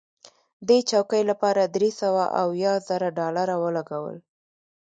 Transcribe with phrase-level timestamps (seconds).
[0.67, 4.17] دې چوکۍ لپاره درې سوه اویا زره ډالره ولګول.